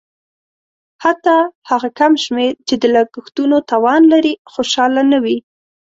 حتی 1.03 1.37
هغه 1.69 1.89
کم 1.99 2.13
شمېر 2.23 2.53
چې 2.67 2.75
د 2.81 2.83
لګښتونو 2.95 3.57
توان 3.71 4.01
لري 4.13 4.33
خوشاله 4.53 5.01
نه 5.11 5.17
وي. 5.23 5.37